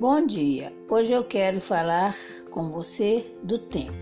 Bom 0.00 0.24
dia! 0.24 0.72
Hoje 0.88 1.12
eu 1.12 1.22
quero 1.22 1.60
falar 1.60 2.14
com 2.50 2.70
você 2.70 3.34
do 3.42 3.58
tempo. 3.58 3.92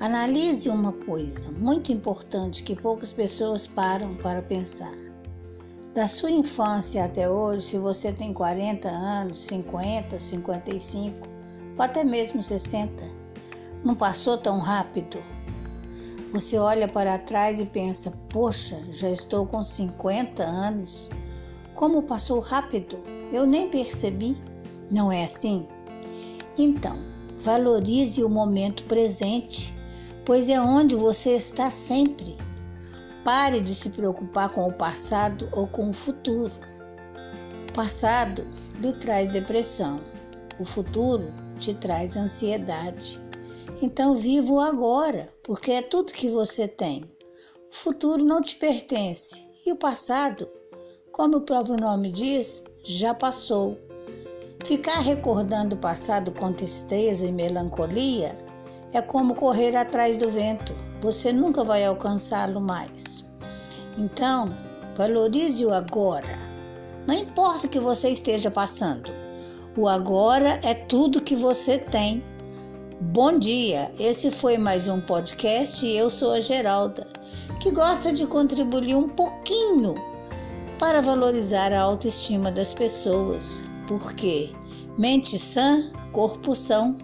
Analise 0.00 0.68
uma 0.68 0.92
coisa 0.92 1.52
muito 1.52 1.92
importante 1.92 2.64
que 2.64 2.74
poucas 2.74 3.12
pessoas 3.12 3.64
param 3.64 4.16
para 4.16 4.42
pensar. 4.42 4.92
Da 5.94 6.08
sua 6.08 6.32
infância 6.32 7.04
até 7.04 7.30
hoje, 7.30 7.62
se 7.62 7.78
você 7.78 8.10
tem 8.12 8.32
40 8.32 8.88
anos, 8.88 9.38
50, 9.38 10.18
55 10.18 11.28
ou 11.78 11.84
até 11.84 12.02
mesmo 12.02 12.42
60, 12.42 13.04
não 13.84 13.94
passou 13.94 14.36
tão 14.36 14.58
rápido? 14.58 15.22
Você 16.32 16.58
olha 16.58 16.88
para 16.88 17.18
trás 17.18 17.60
e 17.60 17.66
pensa: 17.66 18.12
Poxa, 18.32 18.84
já 18.90 19.08
estou 19.08 19.46
com 19.46 19.62
50 19.62 20.42
anos. 20.42 21.08
Como 21.76 22.02
passou 22.02 22.40
rápido? 22.40 22.98
Eu 23.32 23.46
nem 23.46 23.70
percebi. 23.70 24.36
Não 24.90 25.10
é 25.10 25.24
assim? 25.24 25.66
Então, 26.56 26.96
valorize 27.38 28.22
o 28.24 28.28
momento 28.28 28.84
presente, 28.84 29.74
pois 30.24 30.48
é 30.48 30.60
onde 30.60 30.94
você 30.94 31.30
está 31.36 31.70
sempre. 31.70 32.36
Pare 33.24 33.60
de 33.60 33.74
se 33.74 33.90
preocupar 33.90 34.50
com 34.50 34.68
o 34.68 34.72
passado 34.72 35.48
ou 35.52 35.66
com 35.66 35.90
o 35.90 35.92
futuro. 35.92 36.52
O 37.68 37.72
passado 37.72 38.46
lhe 38.80 38.92
traz 38.92 39.28
depressão, 39.28 40.00
o 40.58 40.64
futuro 40.64 41.32
te 41.58 41.74
traz 41.74 42.16
ansiedade. 42.16 43.20
Então, 43.82 44.16
viva 44.16 44.52
o 44.52 44.60
agora, 44.60 45.28
porque 45.42 45.72
é 45.72 45.82
tudo 45.82 46.12
que 46.12 46.28
você 46.28 46.66
tem. 46.66 47.04
O 47.70 47.74
futuro 47.74 48.24
não 48.24 48.40
te 48.40 48.56
pertence 48.56 49.44
e 49.66 49.72
o 49.72 49.76
passado, 49.76 50.48
como 51.12 51.38
o 51.38 51.40
próprio 51.42 51.76
nome 51.76 52.10
diz, 52.10 52.62
já 52.84 53.12
passou. 53.12 53.76
Ficar 54.64 54.98
recordando 54.98 55.76
o 55.76 55.78
passado 55.78 56.32
com 56.32 56.52
tristeza 56.52 57.26
e 57.26 57.30
melancolia 57.30 58.36
é 58.92 59.00
como 59.00 59.34
correr 59.34 59.76
atrás 59.76 60.16
do 60.16 60.28
vento, 60.28 60.74
você 61.00 61.32
nunca 61.32 61.62
vai 61.62 61.84
alcançá-lo 61.84 62.60
mais. 62.60 63.24
Então, 63.96 64.56
valorize 64.96 65.64
o 65.64 65.72
agora. 65.72 66.36
Não 67.06 67.14
importa 67.14 67.66
o 67.66 67.70
que 67.70 67.78
você 67.78 68.10
esteja 68.10 68.50
passando, 68.50 69.12
o 69.76 69.86
agora 69.88 70.58
é 70.64 70.74
tudo 70.74 71.22
que 71.22 71.36
você 71.36 71.78
tem. 71.78 72.24
Bom 73.00 73.38
dia, 73.38 73.92
esse 74.00 74.30
foi 74.30 74.58
mais 74.58 74.88
um 74.88 75.00
podcast 75.00 75.86
e 75.86 75.96
eu 75.96 76.10
sou 76.10 76.32
a 76.32 76.40
Geralda, 76.40 77.06
que 77.60 77.70
gosta 77.70 78.12
de 78.12 78.26
contribuir 78.26 78.96
um 78.96 79.08
pouquinho 79.10 79.94
para 80.78 81.02
valorizar 81.02 81.72
a 81.72 81.82
autoestima 81.82 82.50
das 82.50 82.74
pessoas 82.74 83.64
porque 83.86 84.50
mente 84.98 85.38
sã, 85.38 85.90
corpo 86.12 86.54
são. 86.54 86.96